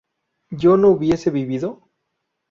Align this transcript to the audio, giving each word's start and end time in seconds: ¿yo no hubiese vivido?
¿yo 0.49 0.77
no 0.77 0.87
hubiese 0.89 1.29
vivido? 1.29 1.87